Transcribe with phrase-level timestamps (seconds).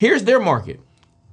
[0.00, 0.80] here's their market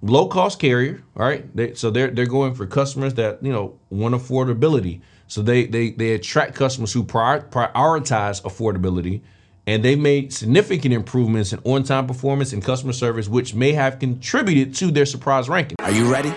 [0.01, 3.79] low cost carrier all right they, so they're they're going for customers that you know
[3.89, 9.21] want affordability so they they they attract customers who prior, prioritize affordability
[9.65, 14.75] and they made significant improvements in on-time performance and customer service which may have contributed
[14.75, 16.29] to their surprise ranking Are you ready?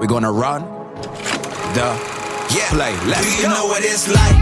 [0.00, 0.62] We're gonna run
[1.74, 1.88] the
[2.54, 2.68] Yeah.
[2.70, 2.92] play.
[3.08, 3.54] Let's Do you go.
[3.54, 4.36] know what it's like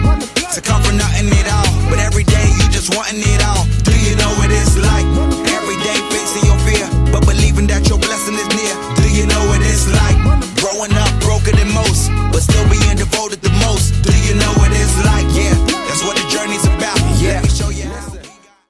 [0.54, 1.90] to come from nothing at all?
[1.90, 3.64] But every day you just wanting it all.
[4.12, 5.08] You know what it's like?
[5.56, 8.76] Every day facing your fear, but believing that your blessing is near.
[9.00, 10.21] Do you know what it's like?
[10.61, 13.96] Growing up broken most, but still being devoted the most.
[14.04, 15.25] Do you know what it's like?
[15.32, 15.57] Yeah,
[15.88, 16.93] that's what the journey's about.
[17.25, 17.40] Yeah.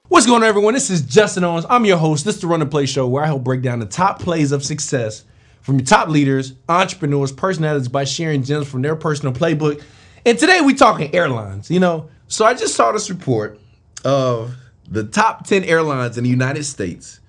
[0.07, 0.75] What's going on, everyone?
[0.75, 1.65] This is Justin Owens.
[1.69, 2.23] I'm your host.
[2.23, 4.53] This is the Run the Play Show, where I help break down the top plays
[4.53, 5.25] of success
[5.59, 9.83] from your top leaders, entrepreneurs, personalities by sharing gems from their personal playbook.
[10.25, 11.69] And today we're talking airlines.
[11.69, 13.59] You know, so I just saw this report
[14.05, 14.55] of
[14.89, 17.19] the top 10 airlines in the United States,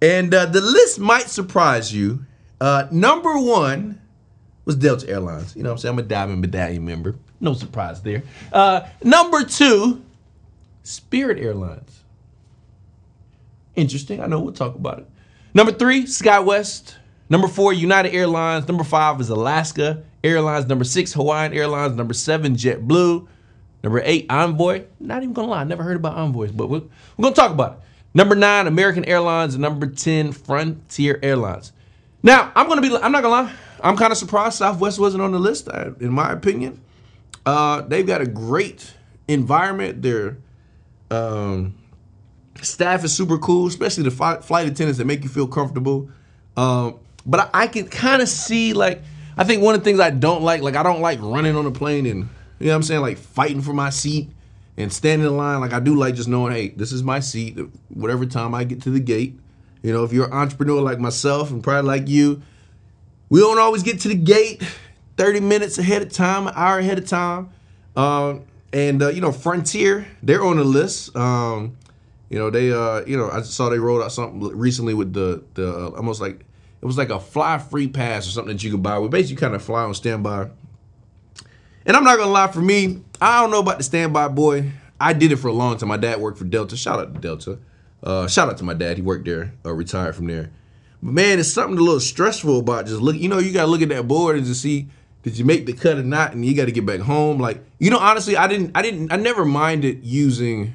[0.00, 2.24] and uh, the list might surprise you.
[2.60, 4.00] Uh, number one
[4.64, 5.54] was Delta Airlines.
[5.56, 5.92] You know what I'm saying?
[5.94, 7.16] I'm a Diamond Medallion member.
[7.40, 8.22] No surprise there.
[8.52, 10.02] Uh, number two,
[10.82, 12.02] Spirit Airlines.
[13.76, 14.20] Interesting.
[14.20, 15.10] I know we'll talk about it.
[15.52, 16.94] Number three, SkyWest.
[17.28, 18.68] Number four, United Airlines.
[18.68, 20.66] Number five is Alaska Airlines.
[20.66, 21.96] Number six, Hawaiian Airlines.
[21.96, 23.26] Number seven, JetBlue.
[23.84, 24.84] Number eight, Envoy.
[24.98, 26.80] Not even gonna lie, I never heard about Envoys, but we're,
[27.18, 27.78] we're gonna talk about it.
[28.14, 29.58] Number nine, American Airlines.
[29.58, 31.72] Number 10, Frontier Airlines.
[32.22, 35.32] Now, I'm gonna be, I'm not gonna lie, I'm kind of surprised Southwest wasn't on
[35.32, 35.68] the list,
[36.00, 36.80] in my opinion.
[37.44, 38.94] Uh, they've got a great
[39.28, 40.00] environment.
[40.00, 40.38] Their
[41.10, 41.74] um,
[42.62, 46.08] staff is super cool, especially the fi- flight attendants that make you feel comfortable.
[46.56, 49.02] Um, but I, I can kind of see like
[49.36, 51.66] I think one of the things I don't like, like I don't like running on
[51.66, 52.30] a plane and
[52.64, 54.30] you know what I'm saying, like fighting for my seat
[54.78, 55.60] and standing in line.
[55.60, 57.58] Like I do like just knowing, hey, this is my seat.
[57.90, 59.38] Whatever time I get to the gate.
[59.82, 62.40] You know, if you're an entrepreneur like myself and probably like you,
[63.28, 64.62] we don't always get to the gate
[65.18, 67.50] 30 minutes ahead of time, an hour ahead of time.
[67.96, 71.14] Um, and uh, you know, Frontier, they're on the list.
[71.14, 71.76] Um,
[72.30, 75.44] you know, they uh, you know, I saw they rolled out something recently with the
[75.52, 76.46] the uh, almost like
[76.80, 78.98] it was like a fly free pass or something that you could buy.
[78.98, 80.48] We basically kind of fly on standby.
[81.86, 84.72] And I'm not gonna lie, for me, I don't know about the standby boy.
[85.00, 85.88] I did it for a long time.
[85.88, 86.76] My dad worked for Delta.
[86.76, 87.58] Shout out to Delta.
[88.02, 88.96] Uh, shout out to my dad.
[88.96, 90.50] He worked there, uh, retired from there.
[91.02, 93.16] But man, it's something a little stressful about just look.
[93.16, 94.88] You know, you gotta look at that board and just see
[95.24, 97.38] did you make the cut or not, and you got to get back home.
[97.38, 100.74] Like you know, honestly, I didn't, I didn't, I never minded using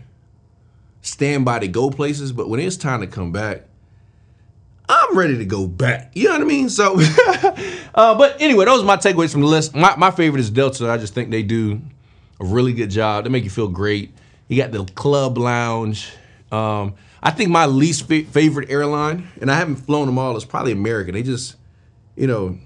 [1.01, 3.67] standby to go places, but when it's time to come back,
[5.09, 6.11] I'm ready to go back.
[6.13, 6.69] You know what I mean?
[6.69, 6.99] So,
[7.95, 9.73] uh, but anyway, those are my takeaways from the list.
[9.73, 10.89] My, my favorite is Delta.
[10.89, 11.81] I just think they do
[12.39, 13.23] a really good job.
[13.23, 14.13] They make you feel great.
[14.47, 16.11] You got the club lounge.
[16.51, 20.45] Um, I think my least fa- favorite airline, and I haven't flown them all, is
[20.45, 21.15] probably American.
[21.15, 21.55] They just,
[22.15, 22.57] you know,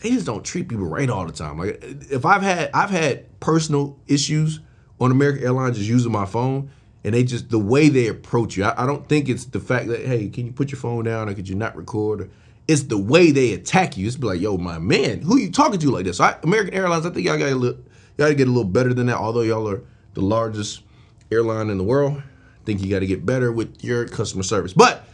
[0.00, 1.58] they just don't treat people right all the time.
[1.58, 4.60] Like if I've had I've had personal issues
[5.00, 6.70] on American Airlines just using my phone,
[7.04, 8.64] and they just the way they approach you.
[8.64, 11.28] I, I don't think it's the fact that hey, can you put your phone down
[11.28, 12.30] or could you not record?
[12.68, 14.06] It's the way they attack you.
[14.06, 16.18] It's like, yo, my man, who you talking to like this?
[16.18, 17.84] So I, American Airlines, I think y'all got to look,
[18.18, 19.16] y'all get a little better than that.
[19.16, 19.82] Although y'all are
[20.14, 20.82] the largest
[21.30, 24.72] airline in the world, I think you got to get better with your customer service.
[24.72, 25.04] But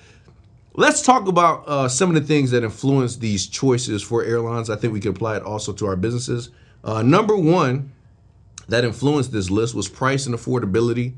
[0.78, 4.70] Let's talk about uh, some of the things that influence these choices for airlines.
[4.70, 6.50] I think we can apply it also to our businesses.
[6.84, 7.93] Uh, number one
[8.69, 11.15] that influenced this list was price and affordability.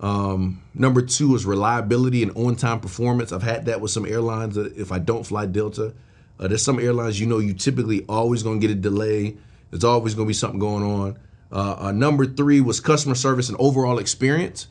[0.00, 3.32] Um, number two is reliability and on-time performance.
[3.32, 4.54] I've had that with some airlines.
[4.56, 5.94] That if I don't fly Delta,
[6.38, 9.36] uh, there's some airlines you know you typically always going to get a delay.
[9.70, 11.18] There's always going to be something going on.
[11.50, 14.68] Uh, uh, number three was customer service and overall experience.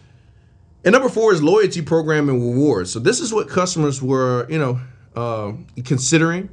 [0.84, 2.92] And number four is loyalty program and rewards.
[2.92, 4.80] So this is what customers were, you know,
[5.16, 5.54] uh,
[5.84, 6.50] considering.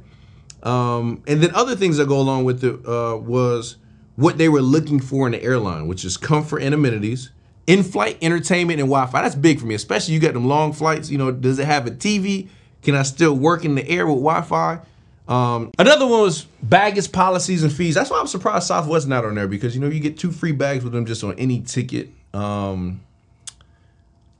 [0.63, 3.77] Um, and then other things that go along with it uh, was
[4.15, 7.31] what they were looking for in the airline, which is comfort and amenities,
[7.67, 9.21] in-flight entertainment and Wi-Fi.
[9.21, 11.09] That's big for me, especially you got them long flights.
[11.09, 12.49] You know, does it have a TV?
[12.81, 14.79] Can I still work in the air with Wi-Fi?
[15.27, 17.95] Um, another one was baggage policies and fees.
[17.95, 20.51] That's why I'm surprised Southwest not on there because you know you get two free
[20.51, 22.09] bags with them just on any ticket.
[22.33, 23.01] Um,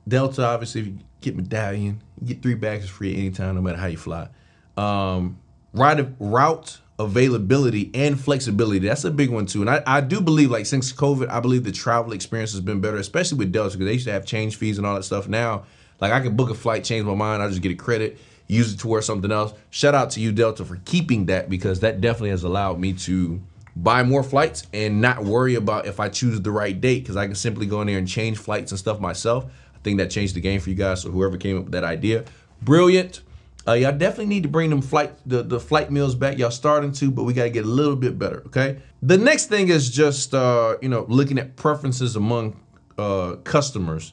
[0.06, 3.86] Delta, obviously, if you get medallion, you get three bags free anytime, no matter how
[3.86, 4.28] you fly.
[4.76, 5.38] Um,
[5.72, 8.78] ride, route availability and flexibility.
[8.78, 9.60] That's a big one too.
[9.60, 12.80] And I, I do believe, like since COVID, I believe the travel experience has been
[12.80, 15.28] better, especially with Delta, because they used to have change fees and all that stuff.
[15.28, 15.64] Now,
[16.00, 18.72] like I can book a flight, change my mind, I just get a credit, use
[18.72, 19.54] it towards something else.
[19.70, 23.40] Shout out to you, Delta, for keeping that because that definitely has allowed me to
[23.76, 27.26] buy more flights and not worry about if I choose the right date because I
[27.26, 29.46] can simply go in there and change flights and stuff myself.
[29.74, 31.02] I think that changed the game for you guys.
[31.02, 32.24] So whoever came up with that idea,
[32.62, 33.20] brilliant.
[33.66, 36.38] Uh, y'all definitely need to bring them flight the, the flight meals back.
[36.38, 38.42] Y'all starting to, but we got to get a little bit better.
[38.46, 38.78] Okay.
[39.02, 42.60] The next thing is just uh, you know looking at preferences among
[42.98, 44.12] uh, customers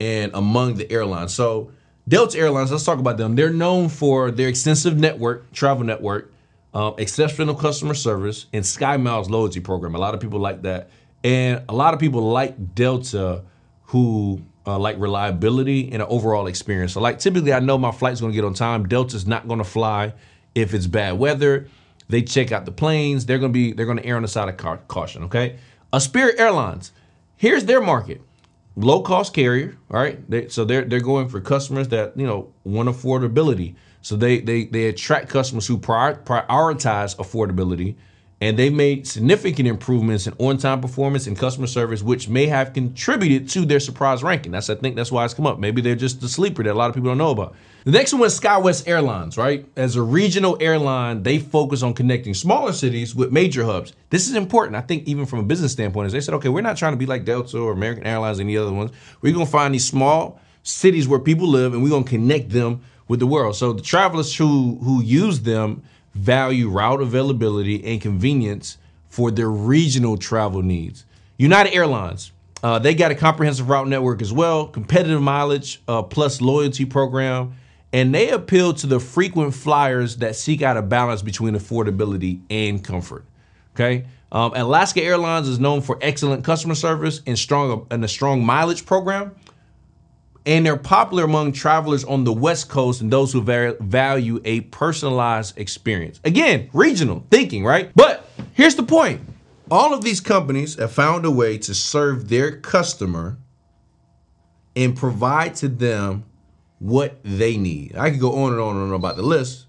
[0.00, 1.34] and among the airlines.
[1.34, 1.72] So
[2.08, 3.36] Delta Airlines, let's talk about them.
[3.36, 6.32] They're known for their extensive network, travel network,
[6.74, 9.94] um, exceptional customer service, and Sky Miles loyalty program.
[9.94, 10.90] A lot of people like that,
[11.22, 13.44] and a lot of people like Delta
[13.82, 16.92] who uh, like reliability and an overall experience.
[16.92, 18.86] So, like typically, I know my flight's going to get on time.
[18.86, 20.14] Delta's not going to fly
[20.54, 21.68] if it's bad weather.
[22.08, 23.26] They check out the planes.
[23.26, 25.24] They're going to be they're going to err on the side of ca- caution.
[25.24, 25.58] Okay,
[25.92, 26.92] a Spirit Airlines.
[27.36, 28.20] Here's their market.
[28.76, 30.30] Low cost carrier, all right.
[30.30, 33.74] They, so they're they're going for customers that you know want affordability.
[34.00, 37.96] So they they they attract customers who prior, prioritize affordability
[38.42, 43.48] and they've made significant improvements in on-time performance and customer service, which may have contributed
[43.48, 44.50] to their surprise ranking.
[44.50, 45.60] That's I think that's why it's come up.
[45.60, 47.54] Maybe they're just the sleeper that a lot of people don't know about.
[47.84, 49.64] The next one is SkyWest Airlines, right?
[49.76, 53.92] As a regional airline, they focus on connecting smaller cities with major hubs.
[54.10, 56.62] This is important, I think, even from a business standpoint, as they said, okay, we're
[56.62, 58.90] not trying to be like Delta or American Airlines and any other ones.
[59.20, 63.20] We're gonna find these small cities where people live and we're gonna connect them with
[63.20, 63.54] the world.
[63.54, 68.78] So the travelers who who use them value route availability and convenience
[69.08, 71.04] for their regional travel needs.
[71.38, 72.32] United Airlines,
[72.62, 77.54] uh, they got a comprehensive route network as well, competitive mileage uh, plus loyalty program,
[77.92, 82.82] and they appeal to the frequent flyers that seek out a balance between affordability and
[82.82, 83.24] comfort.
[83.74, 88.44] Okay, um, Alaska Airlines is known for excellent customer service and strong and a strong
[88.44, 89.34] mileage program
[90.44, 95.58] and they're popular among travelers on the West Coast and those who value a personalized
[95.58, 96.20] experience.
[96.24, 97.90] Again, regional thinking, right?
[97.94, 99.20] But here's the point
[99.70, 103.38] all of these companies have found a way to serve their customer
[104.76, 106.24] and provide to them
[106.78, 107.96] what they need.
[107.96, 109.66] I could go on and on and on about the list,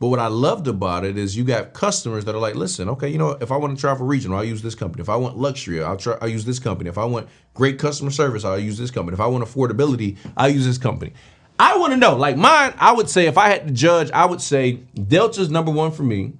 [0.00, 3.08] but what I loved about it is you got customers that are like, listen, okay,
[3.08, 5.02] you know, if I want to travel regional, I'll use this company.
[5.02, 6.88] If I want luxury, I'll try, I'll use this company.
[6.88, 9.14] If I want great customer service, I'll use this company.
[9.14, 11.14] If I want affordability, I'll use this company.
[11.58, 14.24] I want to know, like mine, I would say if I had to judge, I
[14.24, 16.34] would say Delta's number one for me.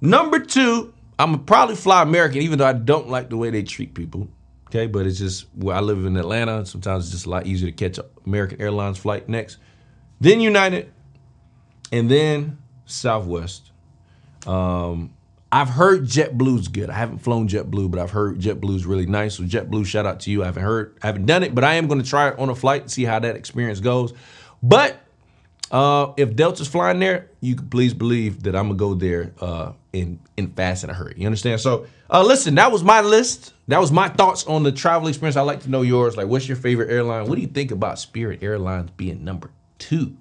[0.00, 3.94] Number two, I'm probably fly American, even though I don't like the way they treat
[3.94, 4.28] people.
[4.74, 6.66] Okay, but it's just where I live in Atlanta.
[6.66, 9.58] Sometimes it's just a lot easier to catch American Airlines flight next,
[10.20, 10.92] then United,
[11.92, 13.70] and then Southwest.
[14.48, 15.14] Um,
[15.52, 16.90] I've heard JetBlue's good.
[16.90, 19.36] I haven't flown JetBlue, but I've heard JetBlue's really nice.
[19.36, 20.42] So JetBlue, shout out to you.
[20.42, 22.48] I haven't heard, I haven't done it, but I am going to try it on
[22.48, 24.12] a flight and see how that experience goes.
[24.60, 24.98] But
[25.74, 29.72] uh, if Delta's flying there, you can please believe that I'm gonna go there uh,
[29.92, 31.14] in in fast and a hurry.
[31.16, 31.60] You understand?
[31.60, 33.52] So, uh, listen, that was my list.
[33.66, 35.36] That was my thoughts on the travel experience.
[35.36, 36.16] I'd like to know yours.
[36.16, 37.26] Like, what's your favorite airline?
[37.26, 40.16] What do you think about Spirit Airlines being number two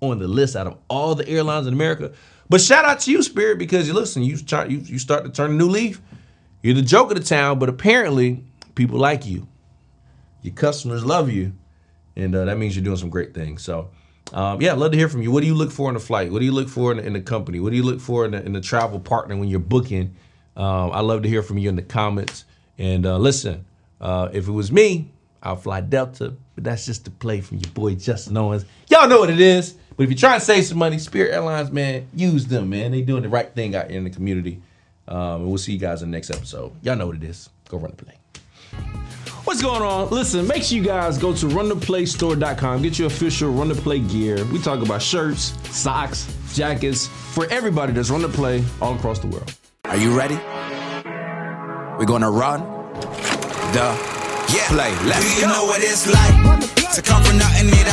[0.00, 2.10] on the list out of all the airlines in America?
[2.48, 4.24] But shout out to you, Spirit, because you listen.
[4.24, 4.36] You
[4.68, 6.02] you, you start to turn a new leaf.
[6.64, 8.42] You're the joke of the town, but apparently
[8.74, 9.46] people like you.
[10.42, 11.52] Your customers love you,
[12.16, 13.62] and uh, that means you're doing some great things.
[13.62, 13.90] So.
[14.32, 15.30] Um, yeah, I'd love to hear from you.
[15.30, 16.32] What do you look for in a flight?
[16.32, 17.60] What do you look for in, in the company?
[17.60, 20.16] What do you look for in the, in the travel partner when you're booking?
[20.56, 22.44] Um, I'd love to hear from you in the comments.
[22.78, 23.64] And uh, listen,
[24.00, 25.10] uh, if it was me,
[25.42, 28.64] I'll fly Delta, but that's just a play from your boy Justin Owens.
[28.88, 29.76] Y'all know what it is.
[29.96, 32.90] But if you're trying to save some money, Spirit Airlines, man, use them, man.
[32.90, 34.60] They doing the right thing out here in the community.
[35.08, 36.72] Um, and we'll see you guys in the next episode.
[36.82, 37.48] Y'all know what it is.
[37.68, 38.14] Go run the play.
[39.46, 40.10] What's going on?
[40.10, 44.44] Listen, make sure you guys go to runtheplaystore.com, get your official Run the Play gear.
[44.46, 49.28] We talk about shirts, socks, jackets for everybody that's run the play all across the
[49.28, 49.54] world.
[49.84, 50.34] Are you ready?
[51.96, 52.60] We're gonna run
[53.70, 53.94] the
[54.52, 54.66] yeah.
[54.66, 54.90] play.
[55.06, 55.52] Let's Do you go.
[55.52, 57.68] know what it's like to come from nothing?
[57.68, 57.86] It